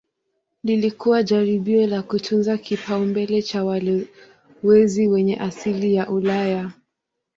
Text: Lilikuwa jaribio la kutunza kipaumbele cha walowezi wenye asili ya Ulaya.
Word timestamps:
Lilikuwa 0.63 1.23
jaribio 1.23 1.87
la 1.87 2.01
kutunza 2.03 2.57
kipaumbele 2.57 3.41
cha 3.41 3.63
walowezi 3.63 5.07
wenye 5.07 5.35
asili 5.39 5.93
ya 5.95 6.09
Ulaya. 6.09 6.71